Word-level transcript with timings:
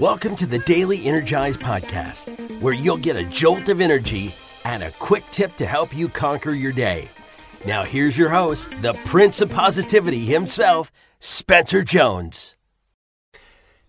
Welcome 0.00 0.34
to 0.36 0.46
the 0.46 0.60
Daily 0.60 1.04
Energize 1.04 1.58
Podcast, 1.58 2.30
where 2.62 2.72
you'll 2.72 2.96
get 2.96 3.16
a 3.16 3.24
jolt 3.24 3.68
of 3.68 3.82
energy 3.82 4.34
and 4.64 4.82
a 4.82 4.90
quick 4.92 5.24
tip 5.30 5.54
to 5.56 5.66
help 5.66 5.94
you 5.94 6.08
conquer 6.08 6.52
your 6.52 6.72
day. 6.72 7.06
Now, 7.66 7.84
here's 7.84 8.16
your 8.16 8.30
host, 8.30 8.70
the 8.80 8.94
Prince 9.04 9.42
of 9.42 9.50
Positivity 9.50 10.20
himself, 10.20 10.90
Spencer 11.18 11.82
Jones. 11.82 12.56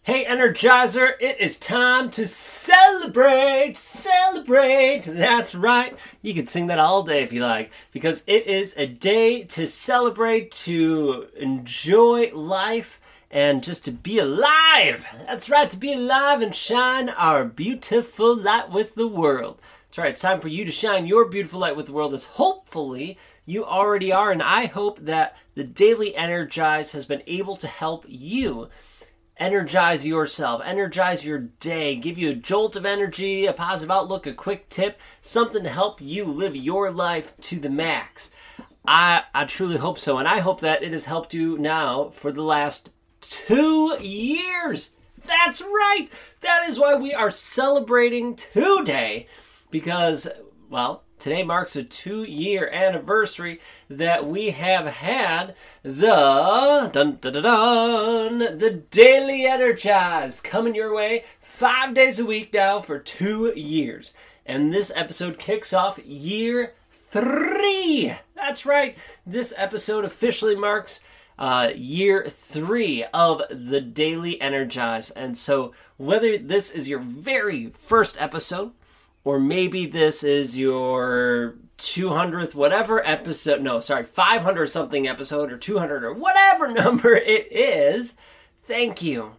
Hey, 0.02 0.26
Energizer, 0.26 1.14
it 1.22 1.40
is 1.40 1.58
time 1.58 2.12
to 2.12 2.28
celebrate, 2.28 3.78
celebrate. 3.78 5.04
That's 5.04 5.56
right. 5.56 5.98
You 6.22 6.34
can 6.34 6.46
sing 6.46 6.68
that 6.68 6.80
all 6.80 7.04
day 7.04 7.24
if 7.24 7.32
you 7.32 7.42
like, 7.42 7.72
because 7.94 8.26
it 8.28 8.48
is 8.48 8.74
a 8.76 8.86
day 8.86 9.44
to 9.44 9.66
celebrate, 9.66 10.52
to 10.52 11.28
enjoy 11.38 12.32
life, 12.34 13.00
and 13.32 13.64
just 13.64 13.86
to 13.86 13.92
be 13.92 14.20
alive. 14.20 15.06
That's 15.26 15.50
right, 15.50 15.70
to 15.70 15.78
be 15.78 15.94
alive 15.94 16.42
and 16.42 16.54
shine 16.54 17.10
our 17.10 17.46
beautiful 17.46 18.36
light 18.36 18.70
with 18.70 18.96
the 18.96 19.08
world. 19.08 19.62
That's 19.88 19.98
right, 19.98 20.10
it's 20.12 20.22
time 20.22 20.42
for 20.42 20.50
you 20.50 20.66
to 20.66 20.72
shine 20.72 21.08
your 21.08 21.26
beautiful 21.26 21.62
light 21.62 21.76
with 21.76 21.88
the 21.88 21.94
world, 21.94 22.14
as 22.14 22.26
hopefully 22.26 23.18
you 23.46 23.66
already 23.66 24.12
are. 24.12 24.32
And 24.32 24.44
I 24.44 24.66
hope 24.66 25.00
that 25.00 25.38
the 25.56 25.64
Daily 25.64 26.16
Energize 26.16 26.92
has 26.92 27.06
been 27.06 27.24
able 27.26 27.56
to 27.56 27.68
help 27.68 28.06
you 28.08 28.70
energize 29.38 30.06
yourself, 30.06 30.62
energize 30.64 31.26
your 31.26 31.40
day, 31.40 31.96
give 31.96 32.18
you 32.18 32.30
a 32.30 32.36
jolt 32.36 32.76
of 32.76 32.86
energy, 32.86 33.46
a 33.46 33.54
positive 33.54 33.90
outlook, 33.90 34.28
a 34.28 34.34
quick 34.34 34.70
tip, 34.70 35.00
something 35.20 35.64
to 35.64 35.70
help 35.70 36.00
you 36.00 36.26
live 36.26 36.56
your 36.56 36.92
life 36.92 37.34
to 37.42 37.60
the 37.60 37.70
max. 37.70 38.30
I, 38.86 39.24
I 39.34 39.46
truly 39.46 39.78
hope 39.78 39.98
so, 39.98 40.18
and 40.18 40.28
I 40.28 40.40
hope 40.40 40.60
that 40.62 40.84
it 40.84 40.92
has 40.92 41.06
helped 41.06 41.34
you 41.34 41.58
now 41.58 42.10
for 42.10 42.32
the 42.32 42.44
last 42.44 42.90
two 43.22 43.98
years. 44.02 44.92
That's 45.26 45.62
right. 45.62 46.08
That 46.42 46.68
is 46.68 46.80
why 46.80 46.96
we 46.96 47.14
are 47.14 47.32
celebrating 47.32 48.36
today, 48.36 49.28
because, 49.70 50.28
well, 50.70 51.04
Today 51.22 51.44
marks 51.44 51.76
a 51.76 51.84
two 51.84 52.24
year 52.24 52.68
anniversary 52.74 53.60
that 53.88 54.26
we 54.26 54.50
have 54.50 54.88
had 54.88 55.54
the 55.84 56.90
dun, 56.92 57.20
dun, 57.22 57.34
dun, 57.34 57.44
dun, 57.44 58.40
the 58.58 58.84
Daily 58.90 59.46
Energize 59.46 60.42
coming 60.42 60.74
your 60.74 60.96
way 60.96 61.24
five 61.40 61.94
days 61.94 62.18
a 62.18 62.26
week 62.26 62.52
now 62.56 62.82
for 62.82 62.98
two 62.98 63.54
years. 63.56 64.14
And 64.48 64.74
this 64.74 64.92
episode 64.96 65.38
kicks 65.38 65.74
off 65.74 66.00
year 66.04 66.74
three. 66.92 68.16
That's 68.34 68.66
right. 68.66 68.98
This 69.24 69.54
episode 69.56 70.04
officially 70.04 70.56
marks 70.56 71.02
uh, 71.42 71.72
year 71.76 72.28
three 72.30 73.04
of 73.16 73.42
the 73.50 73.82
Daily 73.82 74.40
Energize. 74.40 75.10
And 75.10 75.36
so, 75.36 75.74
whether 75.98 76.38
this 76.38 76.70
is 76.70 76.88
your 76.88 77.00
very 77.00 77.72
first 77.72 78.16
episode, 78.20 78.74
or 79.24 79.40
maybe 79.40 79.88
this 79.88 80.24
is 80.24 80.56
your 80.56 81.56
200th 81.80 82.54
whatever 82.54 83.04
episode 83.08 83.60
no 83.60 83.80
sorry 83.80 84.04
500 84.04 84.68
something 84.68 85.08
episode 85.08 85.52
or 85.52 85.58
200 85.58 86.04
or 86.04 86.14
whatever 86.14 86.68
number 86.72 87.16
it 87.16 87.52
is 87.52 88.14
thank 88.66 89.02
you 89.02 89.32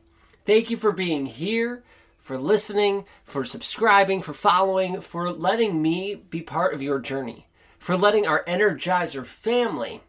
thank 0.44 0.68
you 0.68 0.76
for 0.76 0.90
being 0.90 1.26
here 1.26 1.84
for 2.18 2.36
listening 2.36 3.04
for 3.22 3.44
subscribing 3.44 4.20
for 4.20 4.32
following 4.32 5.00
for 5.00 5.30
letting 5.30 5.80
me 5.80 6.16
be 6.16 6.42
part 6.42 6.74
of 6.74 6.82
your 6.82 6.98
journey 6.98 7.46
for 7.78 7.96
letting 7.96 8.26
our 8.26 8.42
energizer 8.46 9.24
family 9.24 10.00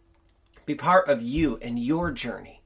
be 0.66 0.76
part 0.76 1.10
of 1.10 1.22
you 1.22 1.58
and 1.62 1.78
your 1.78 2.12
journey 2.12 2.64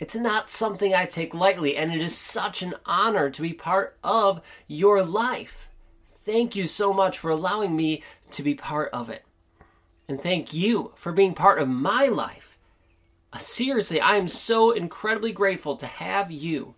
it's 0.00 0.16
not 0.16 0.48
something 0.48 0.94
I 0.94 1.04
take 1.04 1.34
lightly, 1.34 1.76
and 1.76 1.92
it 1.92 2.00
is 2.00 2.16
such 2.16 2.62
an 2.62 2.72
honor 2.86 3.28
to 3.28 3.42
be 3.42 3.52
part 3.52 3.98
of 4.02 4.40
your 4.66 5.02
life. 5.02 5.68
Thank 6.24 6.56
you 6.56 6.66
so 6.66 6.94
much 6.94 7.18
for 7.18 7.30
allowing 7.30 7.76
me 7.76 8.02
to 8.30 8.42
be 8.42 8.54
part 8.54 8.88
of 8.94 9.10
it. 9.10 9.26
And 10.08 10.18
thank 10.18 10.54
you 10.54 10.92
for 10.94 11.12
being 11.12 11.34
part 11.34 11.58
of 11.58 11.68
my 11.68 12.06
life. 12.06 12.56
Uh, 13.30 13.38
seriously, 13.38 14.00
I 14.00 14.16
am 14.16 14.26
so 14.26 14.70
incredibly 14.70 15.32
grateful 15.32 15.76
to 15.76 15.86
have 15.86 16.30
you 16.30 16.76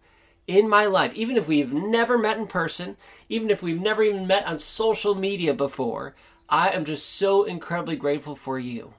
in 0.49 0.69
my 0.69 0.87
life, 0.87 1.15
even 1.15 1.37
if 1.37 1.47
we've 1.47 1.72
never 1.72 2.19
met 2.19 2.38
in 2.38 2.49
person, 2.49 2.97
even 3.28 3.50
if 3.50 3.62
we've 3.62 3.81
never 3.81 4.03
even 4.03 4.27
met 4.27 4.47
on 4.47 4.59
social 4.59 5.15
media 5.15 5.55
before. 5.55 6.16
I 6.49 6.71
am 6.71 6.84
just 6.84 7.09
so 7.09 7.44
incredibly 7.44 7.94
grateful 7.94 8.34
for 8.34 8.59
you. 8.59 8.94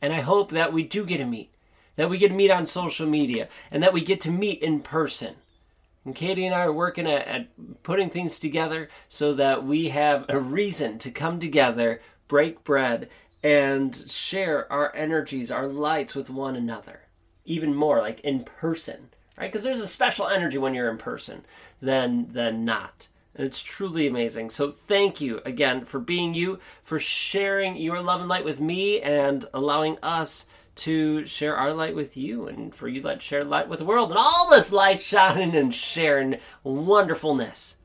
And 0.00 0.12
I 0.12 0.20
hope 0.20 0.50
that 0.50 0.72
we 0.72 0.82
do 0.82 1.04
get 1.04 1.18
to 1.18 1.24
meet, 1.24 1.54
that 1.96 2.08
we 2.08 2.18
get 2.18 2.28
to 2.28 2.34
meet 2.34 2.50
on 2.50 2.66
social 2.66 3.06
media, 3.06 3.48
and 3.70 3.82
that 3.82 3.92
we 3.92 4.00
get 4.00 4.20
to 4.22 4.30
meet 4.30 4.62
in 4.62 4.80
person. 4.80 5.36
And 6.04 6.14
Katie 6.14 6.46
and 6.46 6.54
I 6.54 6.60
are 6.60 6.72
working 6.72 7.06
at, 7.06 7.26
at, 7.26 7.82
putting 7.82 8.08
things 8.08 8.38
together 8.38 8.88
so 9.08 9.34
that 9.34 9.64
we 9.64 9.88
have 9.88 10.24
a 10.28 10.38
reason 10.38 10.98
to 11.00 11.10
come 11.10 11.40
together, 11.40 12.00
break 12.28 12.64
bread, 12.64 13.08
and 13.42 13.94
share 14.10 14.70
our 14.72 14.94
energies, 14.94 15.50
our 15.50 15.68
lights 15.68 16.14
with 16.14 16.30
one 16.30 16.56
another. 16.56 17.00
Even 17.44 17.74
more 17.74 18.00
like 18.00 18.20
in 18.20 18.44
person, 18.44 19.10
right? 19.38 19.50
Because 19.50 19.64
there's 19.64 19.80
a 19.80 19.86
special 19.86 20.28
energy 20.28 20.58
when 20.58 20.74
you're 20.74 20.90
in 20.90 20.98
person 20.98 21.44
than 21.80 22.32
than 22.32 22.64
not. 22.64 23.08
And 23.38 23.46
it's 23.46 23.62
truly 23.62 24.08
amazing. 24.08 24.50
So 24.50 24.72
thank 24.72 25.20
you 25.20 25.40
again 25.44 25.84
for 25.84 26.00
being 26.00 26.34
you, 26.34 26.58
for 26.82 26.98
sharing 26.98 27.76
your 27.76 28.02
love 28.02 28.20
and 28.20 28.28
light 28.28 28.44
with 28.44 28.60
me 28.60 29.00
and 29.00 29.46
allowing 29.54 29.96
us 30.02 30.46
to 30.74 31.24
share 31.24 31.56
our 31.56 31.72
light 31.72 31.94
with 31.94 32.16
you 32.16 32.48
and 32.48 32.74
for 32.74 32.88
you 32.88 33.00
to 33.00 33.20
share 33.20 33.44
light 33.44 33.68
with 33.68 33.78
the 33.78 33.84
world 33.84 34.10
and 34.10 34.18
all 34.18 34.50
this 34.50 34.72
light 34.72 35.00
shining 35.00 35.54
and 35.54 35.72
sharing 35.72 36.38
wonderfulness. 36.64 37.76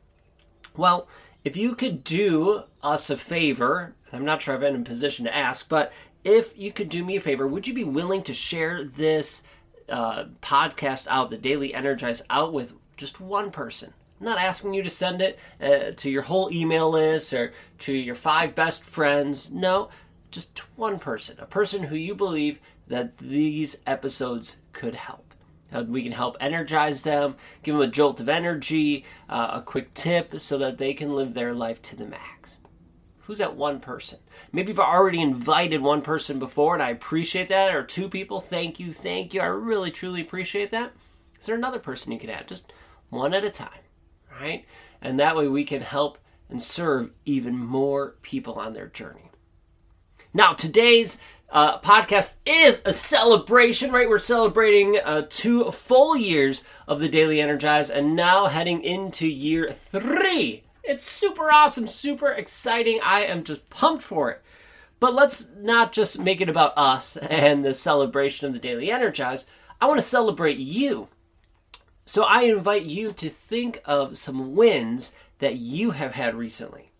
Well, 0.76 1.08
if 1.44 1.56
you 1.56 1.76
could 1.76 2.04
do 2.04 2.64
us 2.82 3.12
a 3.12 3.18
favor, 3.18 3.96
I'm 4.12 4.26
not 4.26 4.42
sure 4.42 4.56
if 4.56 4.62
I'm 4.62 4.76
in 4.76 4.82
a 4.82 4.86
position 4.86 5.26
to 5.26 5.36
ask, 5.36 5.70
but 5.70 5.94
if 6.24 6.58
you 6.58 6.72
could 6.72 6.90
do 6.90 7.06
me 7.06 7.18
a 7.18 7.22
favor, 7.22 7.48
would 7.48 7.68
you 7.68 7.76
be 7.76 7.84
willing 7.84 8.24
to 8.24 8.34
share 8.34 8.84
this 8.84 9.44
uh, 9.88 10.26
podcast 10.42 11.06
out, 11.10 11.30
the 11.30 11.38
Daily 11.38 11.76
Energize, 11.76 12.24
out 12.32 12.54
with 12.54 12.74
just 12.98 13.22
one 13.22 13.52
person? 13.52 13.94
I'm 14.24 14.30
not 14.30 14.40
asking 14.40 14.74
you 14.74 14.84
to 14.84 14.90
send 14.90 15.22
it 15.22 15.38
uh, 15.62 15.92
to 15.98 16.10
your 16.10 16.22
whole 16.22 16.50
email 16.50 16.90
list 16.90 17.34
or 17.34 17.52
to 17.80 17.92
your 17.92 18.16
five 18.16 18.56
best 18.56 18.82
friends. 18.82 19.52
No, 19.52 19.90
just 20.32 20.60
one 20.78 20.98
person, 20.98 21.36
a 21.42 21.46
person 21.46 21.84
who 21.84 21.98
you 21.98 22.16
believe 22.16 22.62
that 22.88 23.18
these 23.18 23.82
episodes 23.86 24.56
could 24.72 24.96
help. 24.96 25.34
we 25.88 26.04
can 26.04 26.14
help 26.14 26.38
energize 26.40 27.04
them, 27.04 27.36
give 27.64 27.76
them 27.76 27.82
a 27.82 27.92
jolt 27.92 28.22
of 28.22 28.30
energy, 28.30 29.04
uh, 29.28 29.50
a 29.56 29.62
quick 29.62 29.94
tip 29.94 30.40
so 30.40 30.58
that 30.58 30.78
they 30.78 30.94
can 30.94 31.14
live 31.14 31.34
their 31.34 31.54
life 31.54 31.82
to 31.82 31.98
the 31.98 32.06
max. 32.06 32.56
Who's 33.24 33.40
that 33.40 33.58
one 33.58 33.82
person? 33.82 34.20
Maybe 34.54 34.70
you've 34.70 34.80
already 34.80 35.20
invited 35.22 35.82
one 35.82 36.02
person 36.02 36.40
before, 36.40 36.76
and 36.76 36.84
I 36.84 36.92
appreciate 36.92 37.50
that, 37.50 37.76
or 37.76 37.84
two 37.84 38.08
people. 38.08 38.40
Thank 38.40 38.80
you, 38.80 38.94
thank 38.94 39.34
you. 39.34 39.42
I 39.42 39.48
really, 39.48 39.92
truly 39.92 40.22
appreciate 40.22 40.72
that. 40.72 40.94
Is 41.38 41.46
there 41.46 41.58
another 41.58 41.80
person 41.80 42.14
you 42.14 42.20
could 42.20 42.30
add? 42.30 42.48
Just 42.48 42.72
one 43.10 43.34
at 43.34 43.44
a 43.44 43.50
time, 43.50 43.82
right? 44.40 44.66
And 45.02 45.20
that 45.20 45.36
way 45.36 45.48
we 45.48 45.64
can 45.64 45.82
help 45.82 46.18
and 46.50 46.62
serve 46.62 47.12
even 47.26 47.58
more 47.58 48.16
people 48.22 48.56
on 48.56 48.74
their 48.74 48.88
journey. 48.88 49.32
Now, 50.34 50.54
today's 50.54 51.18
uh, 51.50 51.80
podcast 51.80 52.36
is 52.46 52.82
a 52.86 52.94
celebration, 52.94 53.92
right? 53.92 54.10
We're 54.10 54.20
celebrating 54.20 54.98
uh, 55.04 55.28
two 55.30 55.70
full 55.72 56.18
years 56.18 56.64
of 56.88 57.00
the 57.00 57.10
Daily 57.10 57.40
Energize 57.40 57.92
and 57.92 58.16
now 58.16 58.48
heading 58.48 58.84
into 58.84 59.28
year 59.28 59.72
three. 59.72 60.64
It's 60.84 61.06
super 61.06 61.52
awesome, 61.52 61.88
super 61.88 62.30
exciting. 62.30 63.00
I 63.04 63.26
am 63.26 63.44
just 63.44 63.70
pumped 63.70 64.04
for 64.04 64.32
it. 64.32 64.42
But 65.00 65.14
let's 65.14 65.48
not 65.58 65.92
just 65.92 66.18
make 66.18 66.42
it 66.42 66.50
about 66.50 66.78
us 66.78 67.18
and 67.18 67.64
the 67.64 67.74
celebration 67.74 68.48
of 68.48 68.54
the 68.54 68.60
Daily 68.60 68.90
Energize. 68.90 69.46
I 69.80 69.86
want 69.86 70.00
to 70.00 70.06
celebrate 70.06 70.58
you. 70.58 71.10
So 72.06 72.24
I 72.24 72.42
invite 72.44 72.84
you 72.84 73.14
to 73.14 73.30
think 73.30 73.82
of 73.86 74.18
some 74.18 74.56
wins 74.56 75.16
that 75.40 75.56
you 75.56 75.92
have 75.92 76.14
had 76.14 76.36
recently. 76.36 76.92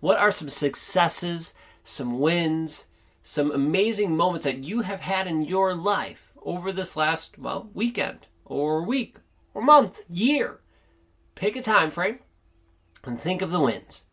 What 0.00 0.18
are 0.18 0.30
some 0.30 0.48
successes, 0.48 1.54
some 1.84 2.18
wins, 2.18 2.86
some 3.22 3.50
amazing 3.50 4.16
moments 4.16 4.44
that 4.44 4.58
you 4.58 4.80
have 4.80 5.00
had 5.00 5.26
in 5.26 5.42
your 5.42 5.74
life 5.74 6.32
over 6.42 6.72
this 6.72 6.96
last, 6.96 7.38
well, 7.38 7.70
weekend 7.72 8.26
or 8.44 8.82
week 8.82 9.16
or 9.54 9.62
month, 9.62 10.04
year. 10.08 10.60
Pick 11.34 11.56
a 11.56 11.62
time 11.62 11.90
frame 11.90 12.18
and 13.04 13.18
think 13.18 13.42
of 13.42 13.50
the 13.50 13.60
wins. 13.60 14.04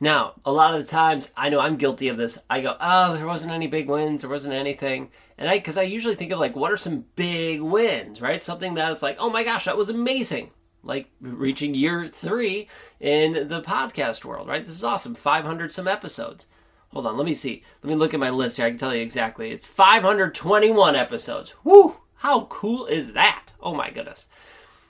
Now, 0.00 0.34
a 0.44 0.52
lot 0.52 0.74
of 0.74 0.80
the 0.80 0.86
times, 0.86 1.30
I 1.36 1.48
know 1.48 1.58
I'm 1.58 1.76
guilty 1.76 2.08
of 2.08 2.16
this. 2.16 2.38
I 2.48 2.60
go, 2.60 2.76
oh, 2.80 3.16
there 3.16 3.26
wasn't 3.26 3.52
any 3.52 3.66
big 3.66 3.88
wins, 3.88 4.20
there 4.22 4.30
wasn't 4.30 4.54
anything. 4.54 5.10
And 5.38 5.48
I, 5.48 5.58
because 5.58 5.78
I 5.78 5.82
usually 5.82 6.16
think 6.16 6.32
of 6.32 6.40
like, 6.40 6.56
what 6.56 6.72
are 6.72 6.76
some 6.76 7.04
big 7.14 7.60
wins, 7.60 8.20
right? 8.20 8.42
Something 8.42 8.74
that's 8.74 9.02
like, 9.02 9.16
oh 9.18 9.30
my 9.30 9.44
gosh, 9.44 9.66
that 9.66 9.76
was 9.76 9.88
amazing. 9.88 10.50
Like 10.82 11.10
reaching 11.20 11.74
year 11.74 12.08
three 12.08 12.68
in 13.00 13.48
the 13.48 13.62
podcast 13.62 14.24
world, 14.24 14.48
right? 14.48 14.64
This 14.64 14.74
is 14.74 14.84
awesome. 14.84 15.14
500 15.14 15.70
some 15.70 15.88
episodes. 15.88 16.46
Hold 16.90 17.06
on, 17.06 17.16
let 17.16 17.26
me 17.26 17.34
see. 17.34 17.62
Let 17.82 17.90
me 17.90 17.96
look 17.96 18.14
at 18.14 18.20
my 18.20 18.30
list 18.30 18.56
here. 18.56 18.66
I 18.66 18.70
can 18.70 18.78
tell 18.78 18.94
you 18.94 19.02
exactly. 19.02 19.50
It's 19.50 19.66
521 19.66 20.96
episodes. 20.96 21.54
Woo! 21.62 22.00
How 22.16 22.46
cool 22.46 22.86
is 22.86 23.12
that? 23.12 23.52
Oh 23.60 23.74
my 23.74 23.90
goodness. 23.90 24.26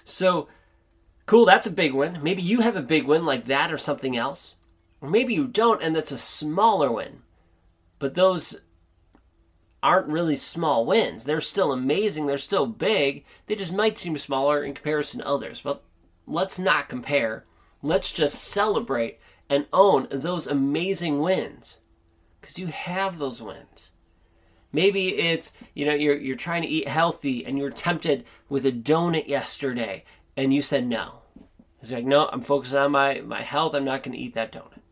So, 0.04 0.48
Cool, 1.28 1.44
that's 1.44 1.66
a 1.66 1.70
big 1.70 1.92
win. 1.92 2.20
Maybe 2.22 2.40
you 2.40 2.62
have 2.62 2.74
a 2.74 2.80
big 2.80 3.06
win 3.06 3.26
like 3.26 3.44
that 3.44 3.70
or 3.70 3.76
something 3.76 4.16
else. 4.16 4.54
Or 5.02 5.10
maybe 5.10 5.34
you 5.34 5.46
don't, 5.46 5.82
and 5.82 5.94
that's 5.94 6.10
a 6.10 6.16
smaller 6.16 6.90
win. 6.90 7.18
But 7.98 8.14
those 8.14 8.62
aren't 9.88 10.08
really 10.08 10.36
small 10.36 10.84
wins. 10.84 11.24
They're 11.24 11.40
still 11.40 11.72
amazing, 11.72 12.26
they're 12.26 12.36
still 12.36 12.66
big. 12.66 13.24
They 13.46 13.56
just 13.56 13.72
might 13.72 13.96
seem 13.96 14.18
smaller 14.18 14.62
in 14.62 14.74
comparison 14.74 15.20
to 15.20 15.26
others. 15.26 15.62
But 15.62 15.82
let's 16.26 16.58
not 16.58 16.90
compare. 16.90 17.46
Let's 17.82 18.12
just 18.12 18.34
celebrate 18.34 19.18
and 19.48 19.66
own 19.72 20.06
those 20.10 20.46
amazing 20.46 21.20
wins. 21.20 21.78
Because 22.38 22.58
you 22.58 22.66
have 22.66 23.16
those 23.16 23.40
wins. 23.40 23.92
Maybe 24.74 25.16
it's, 25.16 25.52
you 25.72 25.86
know, 25.86 25.94
you're, 25.94 26.18
you're 26.18 26.36
trying 26.36 26.60
to 26.60 26.68
eat 26.68 26.86
healthy 26.86 27.46
and 27.46 27.58
you're 27.58 27.70
tempted 27.70 28.26
with 28.50 28.66
a 28.66 28.72
donut 28.72 29.26
yesterday 29.26 30.04
and 30.36 30.52
you 30.52 30.60
said 30.60 30.86
no. 30.86 31.20
It's 31.80 31.90
like, 31.90 32.04
no, 32.04 32.28
I'm 32.30 32.42
focused 32.42 32.74
on 32.74 32.92
my, 32.92 33.22
my 33.22 33.40
health. 33.40 33.74
I'm 33.74 33.86
not 33.86 34.02
going 34.02 34.14
to 34.14 34.22
eat 34.22 34.34
that 34.34 34.52
donut. 34.52 34.82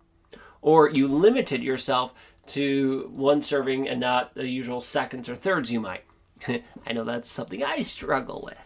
Or 0.63 0.89
you 0.89 1.07
limited 1.07 1.63
yourself 1.63 2.15
to 2.49 3.11
one 3.15 3.43
serving 3.43 3.89
and 3.89 4.01
not 4.01 4.35
the 4.35 4.49
usual 4.49 4.81
seconds 4.81 5.29
or 5.29 5.35
thirds 5.35 5.73
you 5.73 5.81
might. 5.81 6.05
I 6.87 6.93
know 6.93 7.05
that's 7.05 7.31
something 7.31 7.63
I 7.65 7.81
struggle 7.81 8.43
with. 8.45 8.59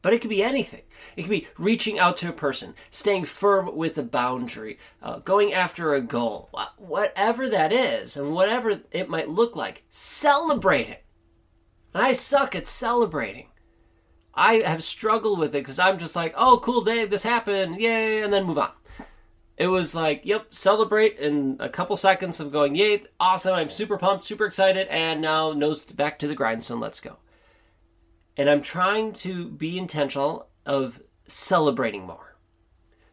But 0.00 0.12
it 0.12 0.20
could 0.20 0.30
be 0.30 0.42
anything. 0.42 0.82
It 1.16 1.22
could 1.22 1.30
be 1.30 1.48
reaching 1.58 1.98
out 1.98 2.16
to 2.18 2.28
a 2.28 2.32
person, 2.32 2.74
staying 2.88 3.24
firm 3.24 3.76
with 3.76 3.98
a 3.98 4.02
boundary, 4.02 4.78
uh, 5.02 5.18
going 5.18 5.52
after 5.52 5.92
a 5.92 6.00
goal, 6.00 6.50
whatever 6.76 7.48
that 7.48 7.72
is, 7.72 8.16
and 8.16 8.32
whatever 8.32 8.80
it 8.92 9.08
might 9.08 9.28
look 9.28 9.56
like, 9.56 9.82
celebrate 9.88 10.88
it. 10.88 11.04
And 11.92 12.02
I 12.02 12.12
suck 12.12 12.54
at 12.54 12.68
celebrating. 12.68 13.48
I 14.34 14.56
have 14.60 14.84
struggled 14.84 15.40
with 15.40 15.48
it 15.54 15.58
because 15.58 15.80
I'm 15.80 15.98
just 15.98 16.14
like, 16.14 16.32
oh, 16.36 16.60
cool 16.62 16.84
day, 16.84 17.04
this 17.04 17.24
happened, 17.24 17.80
yay, 17.80 18.22
and 18.22 18.32
then 18.32 18.44
move 18.44 18.58
on. 18.58 18.70
It 19.58 19.66
was 19.66 19.92
like, 19.92 20.24
yep, 20.24 20.54
celebrate 20.54 21.18
in 21.18 21.56
a 21.58 21.68
couple 21.68 21.96
seconds 21.96 22.38
of 22.38 22.52
going, 22.52 22.76
yay, 22.76 23.02
awesome, 23.18 23.54
I'm 23.54 23.70
super 23.70 23.98
pumped, 23.98 24.22
super 24.22 24.46
excited, 24.46 24.86
and 24.86 25.20
now 25.20 25.52
nose 25.52 25.82
back 25.84 26.20
to 26.20 26.28
the 26.28 26.36
grindstone, 26.36 26.78
let's 26.78 27.00
go. 27.00 27.16
And 28.36 28.48
I'm 28.48 28.62
trying 28.62 29.12
to 29.14 29.48
be 29.48 29.76
intentional 29.76 30.48
of 30.64 31.02
celebrating 31.26 32.06
more. 32.06 32.36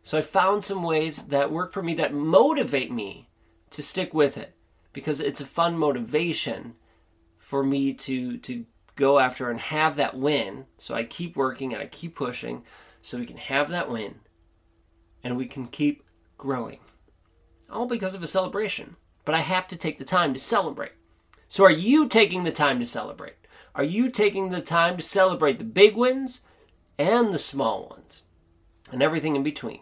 So 0.04 0.20
I 0.20 0.22
found 0.22 0.64
some 0.64 0.84
ways 0.84 1.26
that 1.26 1.52
work 1.52 1.74
for 1.74 1.82
me 1.82 1.96
that 1.96 2.14
motivate 2.14 2.92
me 2.92 3.28
to 3.72 3.82
stick 3.82 4.14
with 4.14 4.38
it 4.38 4.56
because 4.94 5.20
it's 5.20 5.42
a 5.42 5.46
fun 5.46 5.76
motivation 5.76 6.76
for 7.40 7.64
me 7.64 7.92
to 7.94 8.38
to 8.38 8.66
go 8.96 9.18
after 9.18 9.50
and 9.50 9.60
have 9.60 9.96
that 9.96 10.16
win. 10.16 10.66
So 10.78 10.94
I 10.94 11.04
keep 11.06 11.36
working 11.36 11.74
and 11.74 11.82
I 11.82 11.88
keep 11.88 12.16
pushing 12.16 12.64
so 13.02 13.18
we 13.18 13.26
can 13.26 13.38
have 13.38 13.70
that 13.70 13.90
win 13.90 14.20
and 15.24 15.36
we 15.38 15.48
can 15.48 15.66
keep 15.66 16.05
growing. 16.46 16.78
All 17.72 17.88
because 17.88 18.14
of 18.14 18.22
a 18.22 18.28
celebration. 18.28 18.98
But 19.26 19.34
I 19.34 19.40
have 19.40 19.68
to 19.70 19.76
take 19.76 19.98
the 19.98 20.06
time 20.06 20.32
to 20.34 20.40
celebrate. 20.40 20.92
So 21.48 21.64
are 21.64 21.72
you 21.72 22.08
taking 22.08 22.44
the 22.44 22.52
time 22.52 22.78
to 22.78 22.86
celebrate? 22.86 23.34
Are 23.74 23.84
you 23.84 24.12
taking 24.12 24.50
the 24.50 24.62
time 24.62 24.96
to 24.98 25.02
celebrate 25.02 25.58
the 25.58 25.66
big 25.66 25.98
wins 25.98 26.42
and 27.00 27.34
the 27.34 27.40
small 27.40 27.88
ones 27.90 28.22
and 28.92 29.02
everything 29.02 29.36
in 29.36 29.42
between? 29.42 29.80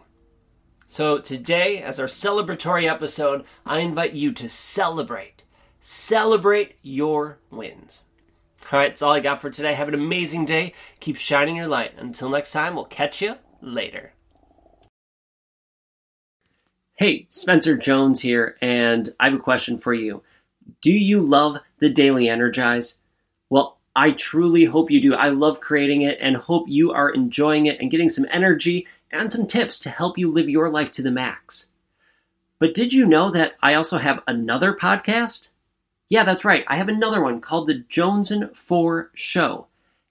So, 0.86 1.18
today, 1.18 1.82
as 1.82 1.98
our 1.98 2.06
celebratory 2.06 2.88
episode, 2.88 3.44
I 3.64 3.78
invite 3.78 4.12
you 4.12 4.32
to 4.32 4.46
celebrate. 4.46 5.42
Celebrate 5.80 6.76
your 6.82 7.38
wins. 7.50 8.02
All 8.70 8.78
right, 8.78 8.88
that's 8.88 9.02
all 9.02 9.12
I 9.12 9.20
got 9.20 9.40
for 9.40 9.50
today. 9.50 9.74
Have 9.74 9.88
an 9.88 9.94
amazing 9.94 10.44
day. 10.44 10.74
Keep 11.00 11.16
shining 11.16 11.56
your 11.56 11.66
light. 11.66 11.92
Until 11.96 12.28
next 12.28 12.52
time, 12.52 12.74
we'll 12.74 12.84
catch 12.84 13.22
you 13.22 13.36
later. 13.60 14.13
Hey, 16.96 17.26
Spencer 17.28 17.76
Jones 17.76 18.20
here, 18.20 18.56
and 18.60 19.12
I 19.18 19.24
have 19.24 19.34
a 19.34 19.42
question 19.42 19.78
for 19.78 19.92
you. 19.92 20.22
Do 20.80 20.92
you 20.92 21.20
love 21.20 21.58
the 21.80 21.88
Daily 21.88 22.28
Energize? 22.28 22.98
Well, 23.50 23.78
I 23.96 24.12
truly 24.12 24.66
hope 24.66 24.92
you 24.92 25.00
do. 25.00 25.12
I 25.12 25.30
love 25.30 25.60
creating 25.60 26.02
it 26.02 26.18
and 26.20 26.36
hope 26.36 26.68
you 26.68 26.92
are 26.92 27.10
enjoying 27.10 27.66
it 27.66 27.80
and 27.80 27.90
getting 27.90 28.08
some 28.08 28.28
energy 28.30 28.86
and 29.10 29.32
some 29.32 29.48
tips 29.48 29.80
to 29.80 29.90
help 29.90 30.16
you 30.16 30.30
live 30.30 30.48
your 30.48 30.70
life 30.70 30.92
to 30.92 31.02
the 31.02 31.10
max. 31.10 31.66
But 32.60 32.76
did 32.76 32.92
you 32.92 33.06
know 33.06 33.28
that 33.32 33.54
I 33.60 33.74
also 33.74 33.98
have 33.98 34.22
another 34.28 34.72
podcast? 34.72 35.48
Yeah, 36.08 36.22
that's 36.22 36.44
right. 36.44 36.64
I 36.68 36.76
have 36.76 36.88
another 36.88 37.20
one 37.20 37.40
called 37.40 37.66
The 37.66 37.82
Jones 37.88 38.30
and 38.30 38.56
4 38.56 39.10
Show. 39.14 39.66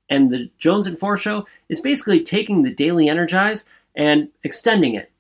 And 0.10 0.30
The 0.30 0.52
Jones 0.58 0.86
and 0.86 1.00
4 1.00 1.18
Show 1.18 1.48
is 1.70 1.80
basically 1.80 2.22
taking 2.22 2.64
the 2.64 2.74
Daily 2.74 3.08
Energize 3.08 3.64
and 3.96 4.28
extending 4.44 4.96
it. 4.96 5.13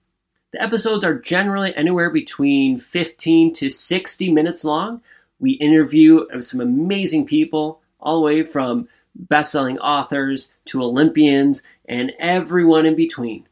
The 0.53 0.61
episodes 0.61 1.03
are 1.03 1.17
generally 1.17 1.75
anywhere 1.75 2.11
between 2.11 2.79
15 2.79 3.53
to 3.53 3.69
60 3.69 4.31
minutes 4.31 4.63
long. 4.63 5.01
We 5.39 5.53
interview 5.53 6.27
some 6.41 6.61
amazing 6.61 7.25
people 7.25 7.81
all 7.99 8.17
the 8.17 8.21
way 8.21 8.43
from 8.43 8.87
best-selling 9.15 9.79
authors 9.79 10.51
to 10.65 10.83
Olympians 10.83 11.63
and 11.89 12.11
everyone 12.19 12.85
in 12.85 12.95
between. 12.95 13.47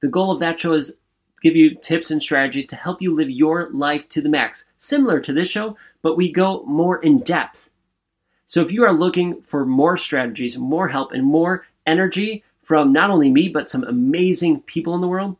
The 0.00 0.08
goal 0.08 0.30
of 0.30 0.40
that 0.40 0.58
show 0.58 0.72
is 0.72 0.96
give 1.42 1.56
you 1.56 1.74
tips 1.74 2.10
and 2.10 2.22
strategies 2.22 2.66
to 2.68 2.76
help 2.76 3.02
you 3.02 3.14
live 3.14 3.28
your 3.28 3.68
life 3.70 4.08
to 4.08 4.22
the 4.22 4.30
max, 4.30 4.64
similar 4.78 5.20
to 5.20 5.34
this 5.34 5.48
show, 5.50 5.76
but 6.00 6.16
we 6.16 6.32
go 6.32 6.62
more 6.64 7.02
in 7.02 7.18
depth. 7.18 7.68
So 8.46 8.62
if 8.62 8.72
you 8.72 8.82
are 8.84 8.94
looking 8.94 9.42
for 9.42 9.66
more 9.66 9.98
strategies, 9.98 10.56
more 10.58 10.88
help, 10.88 11.12
and 11.12 11.24
more 11.24 11.66
energy 11.86 12.44
from 12.62 12.94
not 12.94 13.10
only 13.10 13.30
me, 13.30 13.48
but 13.48 13.68
some 13.68 13.84
amazing 13.84 14.62
people 14.62 14.94
in 14.94 15.02
the 15.02 15.08
world, 15.08 15.36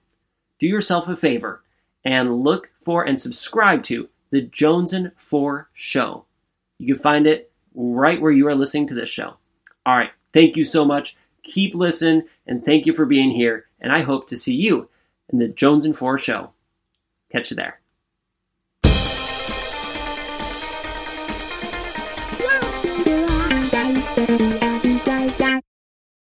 do 0.60 0.66
yourself 0.66 1.08
a 1.08 1.16
favor 1.16 1.64
and 2.04 2.44
look 2.44 2.70
for 2.84 3.04
and 3.04 3.20
subscribe 3.20 3.82
to 3.84 4.08
the 4.30 4.42
Jones 4.42 4.92
and 4.92 5.10
4 5.16 5.68
Show. 5.74 6.24
You 6.78 6.94
can 6.94 7.02
find 7.02 7.26
it 7.26 7.50
right 7.74 8.20
where 8.20 8.32
you 8.32 8.46
are 8.46 8.54
listening 8.54 8.86
to 8.88 8.94
this 8.94 9.10
show. 9.10 9.36
All 9.84 9.96
right, 9.96 10.10
thank 10.32 10.56
you 10.56 10.64
so 10.64 10.84
much. 10.84 11.16
Keep 11.42 11.74
listening, 11.74 12.22
and 12.46 12.64
thank 12.64 12.86
you 12.86 12.94
for 12.94 13.06
being 13.06 13.30
here. 13.30 13.66
And 13.80 13.92
I 13.92 14.02
hope 14.02 14.28
to 14.28 14.36
see 14.36 14.54
you 14.54 14.88
in 15.30 15.38
the 15.38 15.48
Jones 15.48 15.84
and 15.84 15.96
Four 15.96 16.18
show. 16.18 16.52
Catch 17.32 17.50
you 17.50 17.56
there. 17.56 17.79